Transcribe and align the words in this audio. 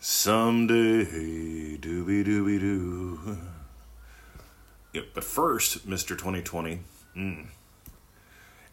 Someday, 0.00 1.04
dooby 1.76 2.24
dooby 2.24 2.60
doo. 2.60 3.36
Yeah, 4.92 5.02
but 5.12 5.24
first, 5.24 5.88
Mr. 5.88 6.10
2020, 6.10 6.80
mm, 7.16 7.46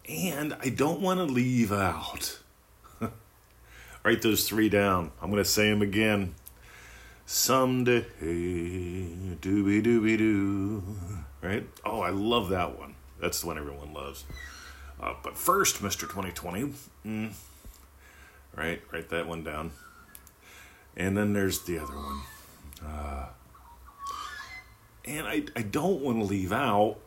and 0.08 0.56
I 0.62 0.70
don't 0.70 1.02
want 1.02 1.20
to 1.20 1.26
leave 1.26 1.72
out. 1.72 2.40
Write 4.04 4.22
those 4.22 4.48
three 4.48 4.70
down. 4.70 5.12
I'm 5.20 5.32
going 5.32 5.44
to 5.44 5.50
say 5.50 5.68
them 5.72 5.82
again. 5.82 6.36
Someday, 7.26 8.06
dooby 8.22 9.82
dooby 9.82 10.18
doo. 10.20 10.84
Right? 11.42 11.68
Oh, 11.84 12.02
I 12.02 12.12
love 12.12 12.50
that 12.50 12.78
one. 12.78 12.94
That's 13.20 13.42
the 13.42 13.48
one 13.48 13.58
everyone 13.58 13.96
loves. 13.96 14.26
Uh, 15.02 15.16
but 15.24 15.36
first, 15.36 15.82
Mr. 15.82 16.02
2020, 16.02 16.74
mm, 17.04 17.34
right? 18.56 18.80
Write 18.92 19.10
that 19.10 19.28
one 19.28 19.44
down. 19.44 19.72
And 20.98 21.18
then 21.18 21.34
there's 21.34 21.60
the 21.60 21.80
other 21.80 21.94
one. 21.94 22.22
Uh, 22.86 23.26
and 25.06 25.28
I, 25.28 25.44
I 25.56 25.62
don't 25.62 26.02
want 26.02 26.20
to 26.20 26.24
leave 26.24 26.52
out. 26.52 26.98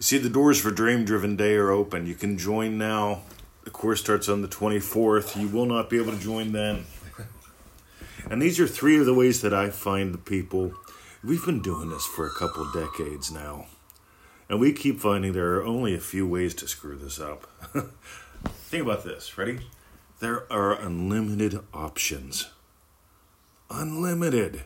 See, 0.00 0.18
the 0.18 0.28
doors 0.28 0.60
for 0.60 0.70
Dream 0.70 1.04
Driven 1.04 1.36
Day 1.36 1.54
are 1.54 1.70
open. 1.70 2.06
You 2.06 2.14
can 2.14 2.38
join 2.38 2.78
now. 2.78 3.22
The 3.64 3.70
course 3.70 4.00
starts 4.00 4.28
on 4.28 4.42
the 4.42 4.48
24th. 4.48 5.38
You 5.38 5.48
will 5.48 5.66
not 5.66 5.90
be 5.90 6.00
able 6.00 6.12
to 6.12 6.18
join 6.18 6.52
then. 6.52 6.86
and 8.30 8.40
these 8.40 8.60
are 8.60 8.68
three 8.68 8.98
of 8.98 9.06
the 9.06 9.14
ways 9.14 9.42
that 9.42 9.52
I 9.52 9.70
find 9.70 10.14
the 10.14 10.18
people. 10.18 10.72
We've 11.24 11.44
been 11.44 11.60
doing 11.60 11.90
this 11.90 12.06
for 12.06 12.26
a 12.26 12.30
couple 12.30 12.70
decades 12.72 13.32
now. 13.32 13.66
And 14.48 14.60
we 14.60 14.72
keep 14.72 15.00
finding 15.00 15.32
there 15.32 15.56
are 15.56 15.64
only 15.64 15.94
a 15.94 16.00
few 16.00 16.26
ways 16.26 16.54
to 16.54 16.68
screw 16.68 16.96
this 16.96 17.20
up. 17.20 17.48
Think 18.44 18.84
about 18.84 19.04
this. 19.04 19.36
Ready? 19.36 19.60
There 20.20 20.52
are 20.52 20.72
unlimited 20.72 21.60
options. 21.72 22.48
Unlimited. 23.70 24.62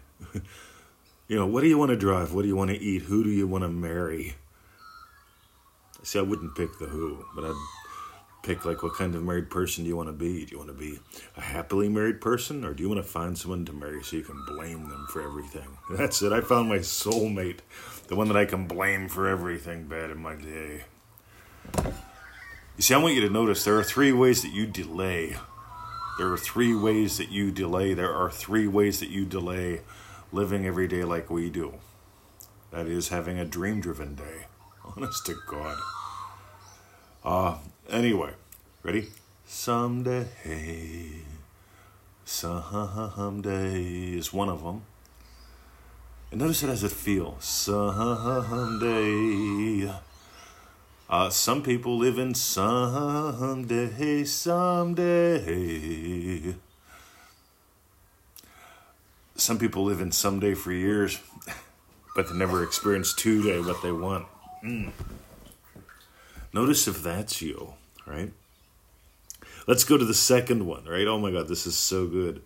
you 1.29 1.37
know, 1.37 1.47
what 1.47 1.61
do 1.61 1.69
you 1.69 1.77
want 1.77 1.91
to 1.91 1.97
drive? 1.97 2.33
What 2.33 2.43
do 2.43 2.49
you 2.49 2.57
want 2.57 2.71
to 2.71 2.81
eat? 2.81 3.03
Who 3.03 3.23
do 3.23 3.31
you 3.31 3.47
want 3.47 3.63
to 3.63 3.69
marry? 3.69 4.35
See, 6.03 6.19
I 6.19 6.23
wouldn't 6.23 6.55
pick 6.55 6.79
the 6.79 6.87
who, 6.87 7.27
but 7.35 7.45
I'd 7.45 7.55
pick 8.43 8.65
like 8.65 8.83
what 8.83 8.95
kind 8.95 9.15
of 9.15 9.23
married 9.23 9.51
person 9.51 9.85
do 9.85 9.89
you 9.89 9.97
want 9.97 10.09
to 10.09 10.13
be? 10.13 10.45
Do 10.45 10.53
you 10.53 10.59
want 10.59 10.71
to 10.71 10.75
be 10.75 10.99
a 11.37 11.41
happily 11.41 11.89
married 11.89 12.21
person 12.21 12.65
or 12.65 12.73
do 12.75 12.83
you 12.83 12.89
want 12.89 13.03
to 13.03 13.09
find 13.09 13.37
someone 13.37 13.65
to 13.67 13.73
marry 13.73 14.03
so 14.03 14.17
you 14.17 14.23
can 14.23 14.43
blame 14.47 14.89
them 14.89 15.07
for 15.11 15.23
everything? 15.23 15.69
That's 15.91 16.23
it. 16.23 16.33
I 16.33 16.41
found 16.41 16.69
my 16.69 16.79
soulmate, 16.79 17.59
the 18.09 18.17
one 18.17 18.29
that 18.29 18.37
I 18.37 18.45
can 18.45 18.67
blame 18.67 19.09
for 19.09 19.29
everything 19.29 19.87
bad 19.87 20.11
in 20.11 20.21
my 20.21 20.35
day. 20.35 20.85
You 22.77 22.83
see, 22.83 22.95
I 22.95 22.99
want 22.99 23.15
you 23.15 23.21
to 23.21 23.31
notice 23.31 23.65
there 23.65 23.79
are 23.79 23.85
three 23.85 24.13
ways 24.13 24.43
that 24.43 24.53
you 24.53 24.67
delay. 24.67 25.37
There 26.19 26.33
are 26.33 26.39
three 26.39 26.75
ways 26.75 27.19
that 27.19 27.31
you 27.31 27.51
delay. 27.51 27.93
There 27.93 28.13
are 28.13 28.31
three 28.31 28.67
ways 28.67 29.01
that 29.01 29.11
you 29.11 29.27
delay 29.27 29.83
living 30.33 30.67
every 30.67 30.89
day 30.89 31.05
like 31.05 31.29
we 31.29 31.51
do. 31.51 31.75
That 32.71 32.87
is 32.87 33.11
having 33.11 33.39
a 33.39 33.45
dream 33.45 33.81
driven 33.81 34.15
day. 34.15 34.47
Honest 34.97 35.27
to 35.27 35.37
God. 35.47 35.77
Uh, 37.23 37.59
anyway, 37.91 38.33
ready? 38.83 39.09
Someday, 39.45 40.27
someday 42.25 43.83
is 44.15 44.33
one 44.33 44.49
of 44.49 44.65
them. 44.65 44.83
And 46.31 46.41
notice 46.41 46.63
it 46.63 46.71
as 46.71 46.83
it 46.83 46.93
feels. 46.93 47.45
Someday. 47.45 48.87
Uh, 51.13 51.29
some 51.29 51.63
people 51.63 51.99
live 51.99 52.19
in 52.19 52.35
someday, 52.35 54.25
someday. 54.25 55.45
Some 59.37 59.59
people 59.59 59.85
live 59.85 60.01
in 60.01 60.11
someday 60.11 60.55
for 60.55 60.73
years, 60.73 61.21
but 62.17 62.31
they 62.31 62.35
never 62.35 62.65
experience 62.65 63.13
today 63.13 63.61
what 63.61 63.83
they 63.83 63.93
want. 63.93 64.27
Mm. 64.65 64.93
Notice 66.55 66.89
if 66.89 67.03
that's 67.03 67.43
you, 67.43 67.75
right? 68.07 68.33
Let's 69.67 69.85
go 69.85 69.99
to 69.99 70.07
the 70.07 70.15
second 70.15 70.65
one, 70.65 70.87
right? 70.87 71.07
Oh 71.07 71.19
my 71.19 71.31
God, 71.31 71.47
this 71.47 71.67
is 71.67 71.77
so 71.77 72.07
good. 72.07 72.41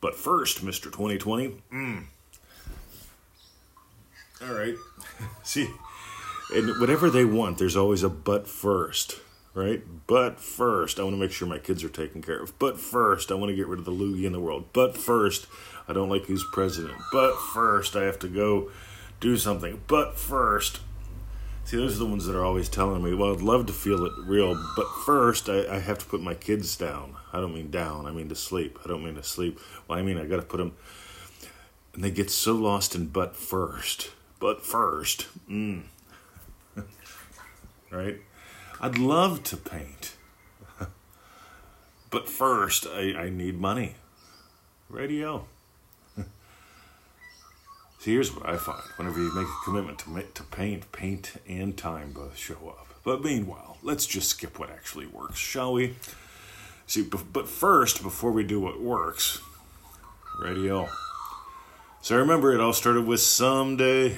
But 0.00 0.14
first, 0.14 0.64
Mr. 0.64 0.84
2020, 0.84 1.56
mm. 1.72 2.04
all 4.40 4.54
right. 4.54 4.76
See, 5.42 5.68
and 6.52 6.80
whatever 6.80 7.10
they 7.10 7.24
want, 7.24 7.58
there's 7.58 7.76
always 7.76 8.02
a 8.02 8.08
but 8.08 8.46
first, 8.46 9.20
right? 9.54 9.82
But 10.06 10.40
first, 10.40 10.98
I 10.98 11.02
want 11.02 11.14
to 11.14 11.20
make 11.20 11.32
sure 11.32 11.48
my 11.48 11.58
kids 11.58 11.82
are 11.82 11.88
taken 11.88 12.22
care 12.22 12.40
of. 12.40 12.58
But 12.58 12.78
first, 12.78 13.30
I 13.30 13.34
want 13.34 13.50
to 13.50 13.56
get 13.56 13.66
rid 13.66 13.78
of 13.78 13.84
the 13.84 13.92
loogie 13.92 14.24
in 14.24 14.32
the 14.32 14.40
world. 14.40 14.66
But 14.72 14.96
first, 14.96 15.46
I 15.88 15.92
don't 15.92 16.10
like 16.10 16.26
who's 16.26 16.44
president. 16.52 16.94
But 17.12 17.36
first, 17.36 17.96
I 17.96 18.04
have 18.04 18.18
to 18.20 18.28
go 18.28 18.70
do 19.20 19.36
something. 19.36 19.80
But 19.86 20.18
first, 20.18 20.80
see, 21.64 21.76
those 21.76 21.96
are 21.96 22.04
the 22.04 22.10
ones 22.10 22.26
that 22.26 22.36
are 22.36 22.44
always 22.44 22.68
telling 22.68 23.02
me, 23.02 23.14
well, 23.14 23.32
I'd 23.32 23.40
love 23.40 23.66
to 23.66 23.72
feel 23.72 24.04
it 24.04 24.12
real, 24.18 24.54
but 24.76 24.86
first, 25.06 25.48
I, 25.48 25.66
I 25.66 25.78
have 25.78 25.98
to 25.98 26.06
put 26.06 26.20
my 26.20 26.34
kids 26.34 26.76
down. 26.76 27.16
I 27.32 27.40
don't 27.40 27.54
mean 27.54 27.70
down, 27.70 28.06
I 28.06 28.12
mean 28.12 28.28
to 28.28 28.36
sleep. 28.36 28.78
I 28.84 28.88
don't 28.88 29.04
mean 29.04 29.14
to 29.16 29.22
sleep. 29.22 29.58
Well, 29.88 29.98
I 29.98 30.02
mean, 30.02 30.18
I 30.18 30.26
got 30.26 30.36
to 30.36 30.42
put 30.42 30.58
them. 30.58 30.72
And 31.94 32.04
they 32.04 32.10
get 32.10 32.30
so 32.30 32.54
lost 32.54 32.94
in 32.94 33.06
but 33.06 33.36
first. 33.36 34.10
But 34.40 34.64
first, 34.64 35.26
mm 35.48 35.84
right? 37.94 38.20
I'd 38.80 38.98
love 38.98 39.42
to 39.44 39.56
paint. 39.56 40.16
but 42.10 42.28
first, 42.28 42.86
I, 42.86 43.14
I 43.14 43.28
need 43.30 43.60
money. 43.60 43.94
Radio. 44.88 45.46
See, 47.98 48.12
here's 48.12 48.34
what 48.34 48.48
I 48.48 48.56
find. 48.56 48.82
Whenever 48.96 49.20
you 49.20 49.34
make 49.34 49.46
a 49.46 49.64
commitment 49.64 49.98
to, 50.00 50.22
to 50.34 50.42
paint, 50.44 50.92
paint 50.92 51.32
and 51.48 51.76
time 51.76 52.12
both 52.12 52.36
show 52.36 52.68
up. 52.68 52.88
But 53.04 53.22
meanwhile, 53.22 53.78
let's 53.82 54.06
just 54.06 54.30
skip 54.30 54.58
what 54.58 54.70
actually 54.70 55.06
works, 55.06 55.38
shall 55.38 55.72
we? 55.72 55.96
See, 56.86 57.02
but 57.02 57.48
first, 57.48 58.02
before 58.02 58.30
we 58.30 58.44
do 58.44 58.60
what 58.60 58.80
works, 58.80 59.40
radio. 60.40 60.88
So 62.02 62.16
remember, 62.18 62.52
it 62.52 62.60
all 62.60 62.74
started 62.74 63.06
with 63.06 63.20
someday 63.20 64.10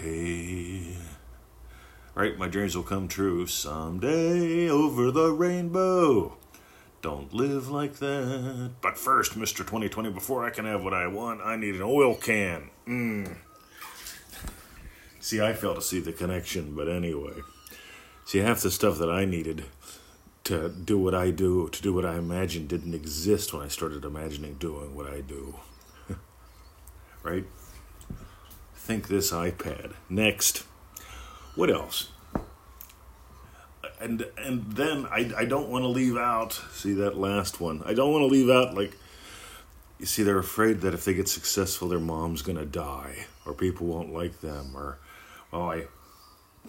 right? 2.16 2.36
My 2.38 2.48
dreams 2.48 2.74
will 2.74 2.82
come 2.82 3.06
true 3.06 3.46
someday 3.46 4.68
over 4.68 5.12
the 5.12 5.30
rainbow. 5.30 6.36
Don't 7.02 7.32
live 7.32 7.68
like 7.68 7.96
that. 7.96 8.72
But 8.80 8.98
first, 8.98 9.38
Mr. 9.38 9.58
2020, 9.58 10.10
before 10.10 10.44
I 10.44 10.50
can 10.50 10.64
have 10.64 10.82
what 10.82 10.94
I 10.94 11.06
want, 11.06 11.42
I 11.42 11.54
need 11.54 11.76
an 11.76 11.82
oil 11.82 12.16
can. 12.16 12.70
Mm. 12.88 13.36
See, 15.20 15.40
I 15.40 15.52
fail 15.52 15.74
to 15.74 15.82
see 15.82 16.00
the 16.00 16.12
connection, 16.12 16.74
but 16.74 16.88
anyway. 16.88 17.34
See, 18.24 18.38
half 18.38 18.62
the 18.62 18.70
stuff 18.70 18.98
that 18.98 19.10
I 19.10 19.24
needed 19.24 19.66
to 20.44 20.70
do 20.70 20.98
what 20.98 21.14
I 21.14 21.30
do, 21.30 21.68
to 21.68 21.82
do 21.82 21.92
what 21.92 22.06
I 22.06 22.16
imagined, 22.16 22.68
didn't 22.68 22.94
exist 22.94 23.52
when 23.52 23.62
I 23.62 23.68
started 23.68 24.04
imagining 24.04 24.54
doing 24.54 24.96
what 24.96 25.06
I 25.06 25.20
do. 25.20 25.56
right? 27.22 27.44
Think 28.74 29.08
this 29.08 29.32
iPad. 29.32 29.92
Next. 30.08 30.64
What 31.56 31.70
else? 31.70 32.10
And 33.98 34.26
and 34.38 34.72
then 34.72 35.06
I 35.06 35.32
I 35.36 35.44
don't 35.46 35.68
want 35.68 35.82
to 35.82 35.88
leave 35.88 36.16
out. 36.16 36.52
See 36.72 36.92
that 36.94 37.16
last 37.16 37.60
one. 37.60 37.82
I 37.84 37.94
don't 37.94 38.12
want 38.12 38.22
to 38.22 38.26
leave 38.26 38.50
out 38.50 38.74
like. 38.74 38.96
You 39.98 40.04
see, 40.04 40.22
they're 40.22 40.38
afraid 40.38 40.82
that 40.82 40.92
if 40.92 41.06
they 41.06 41.14
get 41.14 41.26
successful, 41.26 41.88
their 41.88 41.98
mom's 41.98 42.42
gonna 42.42 42.66
die, 42.66 43.24
or 43.46 43.54
people 43.54 43.86
won't 43.86 44.12
like 44.12 44.42
them, 44.42 44.76
or 44.76 44.98
well, 45.50 45.70
I 45.70 45.86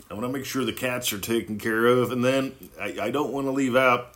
I 0.09 0.13
want 0.13 0.25
to 0.25 0.29
make 0.29 0.45
sure 0.45 0.63
the 0.63 0.73
cats 0.73 1.11
are 1.11 1.19
taken 1.19 1.57
care 1.57 1.85
of, 1.85 2.11
and 2.11 2.23
then 2.23 2.53
I, 2.79 2.97
I 3.01 3.11
don't 3.11 3.33
want 3.33 3.47
to 3.47 3.51
leave 3.51 3.75
out, 3.75 4.13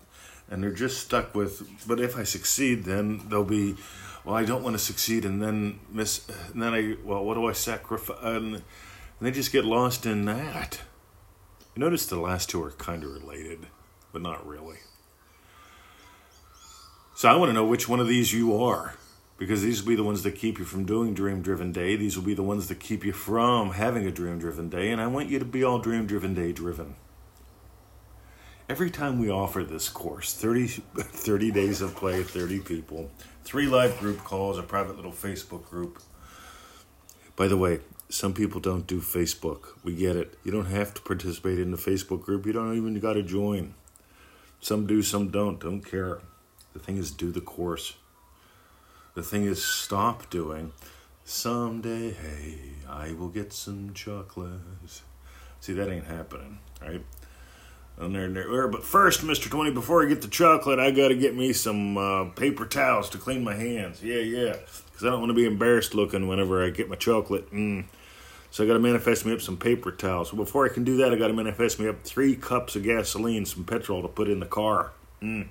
and 0.50 0.64
they're 0.64 0.72
just 0.72 1.00
stuck 1.02 1.36
with. 1.36 1.68
But 1.88 2.00
if 2.00 2.18
I 2.18 2.24
succeed, 2.24 2.86
then 2.86 3.22
they'll 3.30 3.44
be. 3.44 3.76
Well, 4.23 4.35
I 4.35 4.46
don't 4.46 4.64
want 4.64 4.76
to 4.76 4.79
succeed, 4.79 5.26
and 5.26 5.41
then 5.41 5.79
miss. 5.91 6.29
And 6.53 6.62
then 6.62 6.73
I. 6.73 6.96
Well, 7.03 7.26
what 7.26 7.34
do 7.34 7.47
I 7.47 7.53
sacrifice? 7.53 8.18
And, 8.22 8.64
and 9.22 9.28
they 9.28 9.32
just 9.32 9.52
get 9.52 9.66
lost 9.66 10.08
in 10.08 10.26
that. 10.26 10.82
You 11.76 11.79
notice 11.79 12.08
the 12.08 12.20
last 12.20 12.50
two 12.50 12.64
are 12.64 12.72
kind 12.72 13.03
of 13.03 13.12
related, 13.12 13.68
but 14.12 14.23
not 14.23 14.46
really. 14.47 14.78
So 17.14 17.29
I 17.29 17.35
want 17.35 17.50
to 17.50 17.53
know 17.53 17.64
which 17.64 17.88
one 17.88 18.00
of 18.00 18.08
these 18.08 18.34
you 18.34 18.59
are, 18.64 18.96
because 19.38 19.62
these 19.62 19.84
will 19.84 19.90
be 19.90 19.96
the 19.96 20.03
ones 20.03 20.23
that 20.23 20.32
keep 20.32 20.58
you 20.58 20.66
from 20.66 20.85
doing 20.85 21.14
Dream 21.14 21.44
Driven 21.44 21.72
Day. 21.72 21.96
These 21.96 22.18
will 22.18 22.26
be 22.26 22.34
the 22.34 22.41
ones 22.41 22.68
that 22.68 22.79
keep 22.79 23.06
you 23.06 23.14
from 23.14 23.73
having 23.73 24.08
a 24.08 24.12
Dream 24.12 24.40
Driven 24.40 24.70
Day, 24.70 24.90
and 24.90 25.00
I 25.00 25.06
want 25.06 25.29
you 25.29 25.38
to 25.38 25.46
be 25.46 25.64
all 25.64 25.78
Dream 25.78 26.08
Driven 26.08 26.34
Day 26.34 26.52
driven. 26.52 26.96
Every 28.68 28.90
time 28.90 29.20
we 29.20 29.29
offer 29.29 29.64
this 29.64 29.88
course 29.88 30.34
30, 30.34 30.66
30 30.97 31.52
days 31.52 31.82
of 31.82 31.96
play, 31.96 32.23
30 32.23 32.62
people, 32.62 33.12
three 33.44 33.68
live 33.68 34.00
group 34.00 34.18
calls, 34.23 34.58
a 34.58 34.64
private 34.64 34.96
little 34.96 35.12
Facebook 35.12 35.70
group. 35.70 36.02
By 37.35 37.47
the 37.47 37.58
way, 37.58 37.82
some 38.11 38.34
people 38.34 38.59
don't 38.59 38.85
do 38.85 38.99
Facebook. 38.99 39.69
We 39.85 39.96
get 39.96 40.17
it. 40.17 40.37
You 40.43 40.52
don't 40.52 40.66
have 40.66 40.93
to 40.96 41.02
participate 41.02 41.59
in 41.59 41.72
the 41.72 41.78
Facebook 41.78 42.22
group. 42.22 42.46
You 42.46 42.52
don't 42.52 42.75
even 42.75 42.99
got 42.99 43.13
to 43.13 43.23
join. 43.23 43.73
Some 44.59 44.85
do, 44.85 45.02
some 45.02 45.29
don't. 45.29 45.61
Don't 45.61 45.81
care. 45.81 46.19
The 46.73 46.79
thing 46.79 46.97
is, 46.97 47.11
do 47.11 47.31
the 47.31 47.40
course. 47.40 47.96
The 49.16 49.23
thing 49.23 49.46
is, 49.46 49.63
stop 49.63 50.29
doing. 50.29 50.73
Someday, 51.23 52.11
hey, 52.11 52.58
I 52.90 53.13
will 53.13 53.29
get 53.29 53.53
some 53.53 53.93
chocolates. 53.93 55.03
See, 55.61 55.73
that 55.73 55.90
ain't 55.90 56.05
happening, 56.05 56.59
right? 56.81 57.03
And 57.97 58.16
there, 58.16 58.67
but 58.67 58.84
first, 58.84 59.22
Mr. 59.22 59.49
20, 59.49 59.72
before 59.72 60.03
I 60.03 60.09
get 60.09 60.22
the 60.22 60.28
chocolate, 60.28 60.79
I 60.79 60.91
got 60.91 61.09
to 61.09 61.16
get 61.16 61.35
me 61.35 61.53
some 61.53 61.97
uh, 61.97 62.25
paper 62.31 62.66
towels 62.66 63.09
to 63.11 63.17
clean 63.17 63.43
my 63.43 63.53
hands. 63.53 64.03
Yeah, 64.03 64.19
yeah. 64.19 64.55
Because 64.85 65.05
I 65.05 65.09
don't 65.11 65.19
want 65.19 65.29
to 65.29 65.35
be 65.35 65.46
embarrassed 65.46 65.93
looking 65.93 66.28
whenever 66.28 66.66
I 66.66 66.72
get 66.72 66.90
my 66.90 66.96
chocolate. 66.96 67.49
Mm. 67.53 67.85
So 68.52 68.66
I 68.66 68.68
got 68.68 68.74
to 68.74 68.80
manifest 68.80 69.26
me 69.26 69.34
up 69.34 69.42
some 69.42 69.56
paper 69.56 69.92
towels. 69.92 70.34
Well, 70.34 70.44
before 70.44 70.66
I 70.66 70.70
can 70.70 70.84
do 70.84 70.98
that, 70.98 71.14
I 71.14 71.16
got 71.16 71.28
to 71.28 71.34
manifest 71.34 71.80
me 71.80 71.88
up 71.88 72.03
three 72.03 72.36
cups 72.36 72.76
of 72.76 72.84
gasoline, 72.84 73.46
some 73.46 73.64
petrol 73.64 74.02
to 74.02 74.09
put 74.09 74.30
in 74.30 74.42
the 74.42 74.46
car. 74.46 74.92
Mm. 75.22 75.48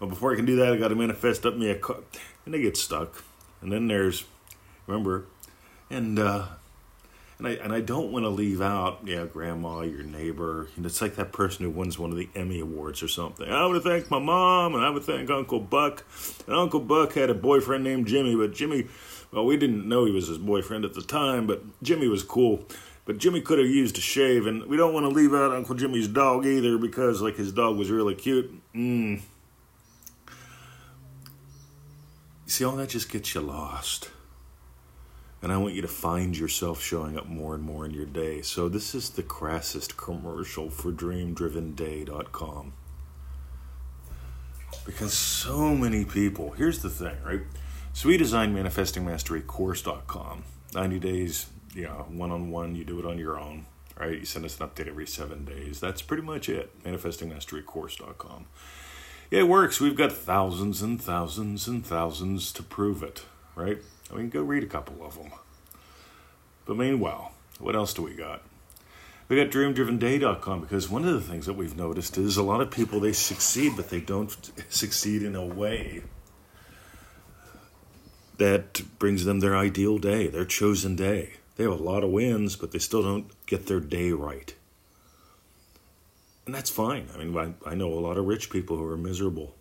Well, 0.00 0.08
before 0.08 0.32
I 0.32 0.36
can 0.36 0.46
do 0.46 0.56
that, 0.56 0.72
I 0.72 0.78
got 0.78 0.88
to 0.88 0.94
manifest 0.94 1.44
up 1.44 1.56
me 1.56 1.70
a 1.70 1.78
car. 1.78 1.98
And 2.46 2.54
they 2.54 2.62
get 2.62 2.78
stuck. 2.78 3.22
And 3.60 3.70
then 3.70 3.86
there's, 3.88 4.24
remember, 4.86 5.26
and 5.90 6.18
uh, 6.18 6.46
and 7.38 7.46
I 7.46 7.50
and 7.52 7.72
I 7.72 7.80
don't 7.80 8.12
want 8.12 8.24
to 8.24 8.30
leave 8.30 8.62
out, 8.62 9.00
yeah, 9.04 9.26
grandma, 9.26 9.82
your 9.82 10.02
neighbor. 10.02 10.68
It's 10.76 11.02
like 11.02 11.16
that 11.16 11.32
person 11.32 11.64
who 11.64 11.70
wins 11.70 11.98
one 11.98 12.10
of 12.10 12.16
the 12.16 12.28
Emmy 12.34 12.60
awards 12.60 13.02
or 13.02 13.08
something. 13.08 13.48
I 13.48 13.66
want 13.66 13.82
to 13.82 13.88
thank 13.88 14.10
my 14.10 14.18
mom, 14.18 14.74
and 14.74 14.84
I 14.84 14.90
would 14.90 15.04
thank 15.04 15.30
Uncle 15.30 15.60
Buck. 15.60 16.04
And 16.46 16.56
Uncle 16.56 16.80
Buck 16.80 17.12
had 17.12 17.30
a 17.30 17.34
boyfriend 17.34 17.84
named 17.84 18.06
Jimmy, 18.06 18.34
but 18.36 18.54
Jimmy, 18.54 18.86
well, 19.32 19.44
we 19.44 19.56
didn't 19.56 19.88
know 19.88 20.04
he 20.04 20.12
was 20.12 20.28
his 20.28 20.38
boyfriend 20.38 20.84
at 20.84 20.94
the 20.94 21.02
time, 21.02 21.46
but 21.46 21.62
Jimmy 21.82 22.08
was 22.08 22.22
cool. 22.22 22.64
But 23.04 23.18
Jimmy 23.18 23.40
could 23.40 23.58
have 23.58 23.68
used 23.68 23.96
a 23.98 24.00
shave, 24.00 24.46
and 24.46 24.66
we 24.66 24.76
don't 24.76 24.92
want 24.92 25.04
to 25.04 25.10
leave 25.10 25.32
out 25.32 25.52
Uncle 25.52 25.76
Jimmy's 25.76 26.08
dog 26.08 26.44
either 26.44 26.76
because, 26.76 27.22
like, 27.22 27.36
his 27.36 27.52
dog 27.52 27.76
was 27.76 27.88
really 27.90 28.16
cute. 28.16 28.50
Mm. 28.74 29.20
See, 32.46 32.64
all 32.64 32.76
that 32.76 32.88
just 32.88 33.10
gets 33.10 33.34
you 33.34 33.42
lost. 33.42 34.10
And 35.46 35.52
I 35.52 35.58
want 35.58 35.74
you 35.74 35.82
to 35.82 35.86
find 35.86 36.36
yourself 36.36 36.82
showing 36.82 37.16
up 37.16 37.28
more 37.28 37.54
and 37.54 37.62
more 37.62 37.84
in 37.84 37.92
your 37.92 38.04
day. 38.04 38.42
So, 38.42 38.68
this 38.68 38.96
is 38.96 39.10
the 39.10 39.22
crassest 39.22 39.96
commercial 39.96 40.70
for 40.70 40.90
dreamdrivenday.com. 40.90 42.72
Because 44.84 45.12
so 45.12 45.72
many 45.76 46.04
people, 46.04 46.50
here's 46.50 46.80
the 46.80 46.90
thing, 46.90 47.14
right? 47.24 47.42
So, 47.92 48.08
we 48.08 48.16
designed 48.16 48.56
Manifesting 48.56 49.06
Mastery 49.06 49.40
course.com. 49.40 50.42
90 50.74 50.98
days, 50.98 51.46
you 51.76 51.84
know, 51.84 52.06
one 52.08 52.32
on 52.32 52.50
one, 52.50 52.74
you 52.74 52.84
do 52.84 52.98
it 52.98 53.06
on 53.06 53.16
your 53.16 53.38
own, 53.38 53.66
right? 53.96 54.18
You 54.18 54.24
send 54.24 54.44
us 54.44 54.58
an 54.58 54.66
update 54.66 54.88
every 54.88 55.06
seven 55.06 55.44
days. 55.44 55.78
That's 55.78 56.02
pretty 56.02 56.24
much 56.24 56.48
it. 56.48 56.72
Manifesting 56.84 57.28
Mastery 57.28 57.62
course.com. 57.62 58.46
Yeah, 59.30 59.40
it 59.42 59.48
works. 59.48 59.80
We've 59.80 59.96
got 59.96 60.10
thousands 60.10 60.82
and 60.82 61.00
thousands 61.00 61.68
and 61.68 61.86
thousands 61.86 62.50
to 62.50 62.64
prove 62.64 63.04
it, 63.04 63.22
right? 63.54 63.78
We 64.10 64.18
can 64.18 64.28
go 64.28 64.42
read 64.42 64.62
a 64.62 64.68
couple 64.68 65.04
of 65.04 65.16
them. 65.16 65.30
But 66.64 66.76
meanwhile, 66.76 67.32
what 67.58 67.74
else 67.74 67.94
do 67.94 68.02
we 68.02 68.14
got? 68.14 68.42
We 69.28 69.36
got 69.36 69.50
dreamdrivenday.com 69.50 70.60
because 70.60 70.88
one 70.88 71.04
of 71.04 71.14
the 71.14 71.20
things 71.20 71.46
that 71.46 71.54
we've 71.54 71.76
noticed 71.76 72.16
is 72.16 72.36
a 72.36 72.42
lot 72.42 72.60
of 72.60 72.70
people 72.70 73.00
they 73.00 73.12
succeed, 73.12 73.72
but 73.74 73.90
they 73.90 74.00
don't 74.00 74.52
succeed 74.68 75.22
in 75.22 75.34
a 75.34 75.44
way 75.44 76.02
that 78.38 78.82
brings 78.98 79.24
them 79.24 79.40
their 79.40 79.56
ideal 79.56 79.98
day, 79.98 80.28
their 80.28 80.44
chosen 80.44 80.94
day. 80.94 81.34
They 81.56 81.64
have 81.64 81.72
a 81.72 81.82
lot 81.82 82.04
of 82.04 82.10
wins, 82.10 82.54
but 82.54 82.70
they 82.70 82.78
still 82.78 83.02
don't 83.02 83.30
get 83.46 83.66
their 83.66 83.80
day 83.80 84.12
right. 84.12 84.54
And 86.44 86.54
that's 86.54 86.70
fine. 86.70 87.08
I 87.12 87.18
mean, 87.18 87.36
I, 87.36 87.70
I 87.70 87.74
know 87.74 87.92
a 87.92 87.98
lot 87.98 88.18
of 88.18 88.26
rich 88.26 88.50
people 88.50 88.76
who 88.76 88.84
are 88.84 88.96
miserable. 88.96 89.54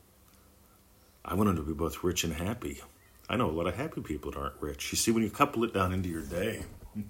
I 1.23 1.33
want 1.33 1.47
them 1.47 1.55
to 1.55 1.63
be 1.63 1.73
both 1.73 2.03
rich 2.03 2.23
and 2.23 2.33
happy. 2.33 2.81
I 3.29 3.37
know 3.37 3.49
a 3.49 3.51
lot 3.51 3.67
of 3.67 3.75
happy 3.75 4.01
people 4.01 4.31
that 4.31 4.39
aren't 4.39 4.61
rich. 4.61 4.91
You 4.91 4.97
see, 4.97 5.11
when 5.11 5.23
you 5.23 5.29
couple 5.29 5.63
it 5.63 5.73
down 5.73 5.93
into 5.93 6.09
your 6.09 6.21
day, 6.21 6.63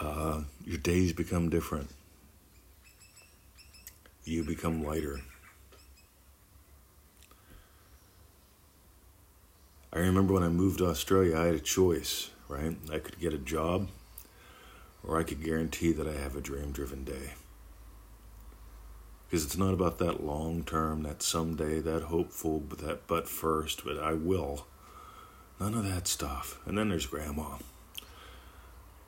uh, 0.00 0.42
your 0.64 0.78
days 0.78 1.12
become 1.12 1.50
different. 1.50 1.90
You 4.24 4.44
become 4.44 4.82
lighter. 4.82 5.20
I 9.92 9.98
remember 9.98 10.32
when 10.32 10.44
I 10.44 10.48
moved 10.48 10.78
to 10.78 10.86
Australia, 10.86 11.36
I 11.36 11.46
had 11.46 11.54
a 11.56 11.60
choice, 11.60 12.30
right? 12.48 12.76
I 12.92 12.98
could 13.00 13.18
get 13.18 13.34
a 13.34 13.38
job 13.38 13.88
or 15.02 15.18
I 15.18 15.24
could 15.24 15.42
guarantee 15.42 15.92
that 15.92 16.06
I 16.06 16.12
have 16.12 16.36
a 16.36 16.40
dream 16.40 16.70
driven 16.72 17.04
day. 17.04 17.32
Because 19.30 19.44
it's 19.44 19.56
not 19.56 19.72
about 19.72 19.98
that 19.98 20.24
long 20.24 20.64
term, 20.64 21.04
that 21.04 21.22
someday, 21.22 21.78
that 21.78 22.02
hopeful, 22.02 22.58
but 22.58 22.80
that 22.80 23.06
but 23.06 23.28
first, 23.28 23.84
but 23.84 23.96
I 23.96 24.14
will. 24.14 24.66
None 25.60 25.74
of 25.74 25.84
that 25.84 26.08
stuff. 26.08 26.58
And 26.66 26.76
then 26.76 26.88
there's 26.88 27.06
grandma. 27.06 27.58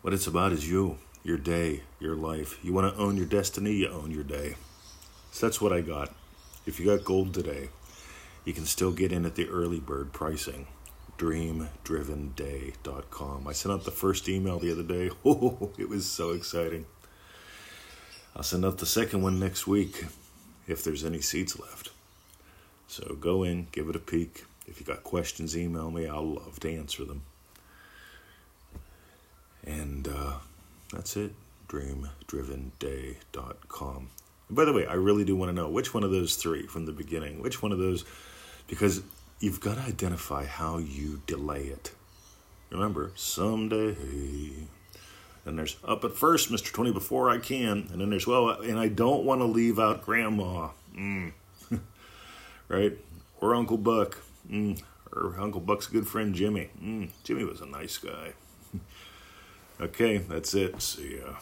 What 0.03 0.15
it's 0.15 0.29
about 0.29 0.53
is 0.53 0.71
you, 0.71 0.99
your 1.25 1.39
day, 1.39 1.83
your 1.99 2.15
life. 2.15 2.61
You 2.63 2.73
want 2.73 2.95
to 2.95 3.01
own 3.01 3.17
your 3.17 3.27
destiny, 3.27 3.73
you 3.73 3.89
own 3.89 4.13
your 4.13 4.23
day. 4.23 4.55
So 5.33 5.47
that's 5.47 5.61
what 5.61 5.73
I 5.73 5.81
got. 5.81 6.15
If 6.67 6.79
you 6.79 6.87
got 6.87 7.05
gold 7.05 7.35
today, 7.35 7.71
you 8.45 8.53
can 8.53 8.67
still 8.67 8.93
get 8.93 9.11
in 9.11 9.25
at 9.25 9.35
the 9.35 9.49
early 9.49 9.81
bird 9.81 10.13
pricing. 10.13 10.69
DreamDrivenDay.com. 11.19 13.49
I 13.49 13.53
sent 13.53 13.73
out 13.73 13.85
the 13.85 13.91
first 13.91 14.29
email 14.29 14.61
the 14.61 14.71
other 14.71 14.85
day. 14.85 15.11
Oh, 15.25 15.73
it 15.79 15.89
was 15.89 16.07
so 16.07 16.31
exciting. 16.31 16.87
I'll 18.35 18.43
send 18.43 18.65
out 18.65 18.79
the 18.79 18.87
second 18.87 19.23
one 19.23 19.39
next 19.39 19.67
week 19.67 20.07
if 20.67 20.83
there's 20.83 21.05
any 21.05 21.21
seats 21.21 21.59
left. 21.59 21.91
So 22.89 23.17
go 23.21 23.43
in, 23.43 23.67
give 23.73 23.89
it 23.89 23.97
a 23.97 24.01
peek. 24.01 24.45
If 24.67 24.81
you 24.81 24.87
got 24.87 25.05
questions, 25.05 25.57
email 25.57 25.91
me. 25.91 26.07
I'll 26.07 26.35
love 26.35 26.61
to 26.61 26.73
answer 26.73 27.05
them. 27.05 27.23
And 29.65 30.09
uh, 30.09 30.35
that's 30.93 31.17
it. 31.17 31.33
DreamDrivenDay.com. 31.69 34.09
And 34.49 34.57
by 34.57 34.65
the 34.65 34.73
way, 34.73 34.87
I 34.87 34.95
really 34.95 35.25
do 35.25 35.37
want 35.37 35.51
to 35.51 35.55
know 35.55 35.69
which 35.69 35.95
one 35.95 36.05
of 36.05 36.11
those 36.11 36.37
three 36.37 36.67
from 36.67 36.87
the 36.87 36.93
beginning, 36.93 37.43
which 37.43 37.63
one 37.63 37.73
of 37.73 37.79
those, 37.79 38.05
because 38.67 39.03
you've 39.41 39.61
got 39.61 39.77
to 39.77 39.83
identify 39.83 40.45
how 40.45 40.79
you 40.79 41.23
delay 41.27 41.65
it. 41.65 41.93
Remember, 42.71 43.13
someday 43.15 43.95
and 45.45 45.59
there's 45.59 45.77
up 45.85 46.05
at 46.05 46.13
first, 46.13 46.51
Mr. 46.51 46.73
20 46.73 46.93
before 46.93 47.29
I 47.29 47.39
can. 47.39 47.89
And 47.91 48.01
then 48.01 48.11
there's, 48.11 48.27
well, 48.27 48.51
and 48.51 48.79
I 48.79 48.89
don't 48.89 49.25
want 49.25 49.41
to 49.41 49.45
leave 49.45 49.79
out 49.79 50.05
Grandma. 50.05 50.69
Mm. 50.97 51.33
right? 52.69 52.97
Or 53.41 53.55
Uncle 53.55 53.79
Buck. 53.79 54.19
Mm. 54.49 54.81
Or 55.13 55.39
Uncle 55.39 55.61
Buck's 55.61 55.87
good 55.87 56.07
friend 56.07 56.35
Jimmy. 56.35 56.71
Mm. 56.83 57.11
Jimmy 57.25 57.45
was 57.45 57.61
a 57.61 57.67
nice 57.67 57.99
guy. 57.99 58.35
okay, 59.81 60.19
that's 60.19 60.55
it. 60.55 60.81
See 60.81 61.19
ya. 61.19 61.35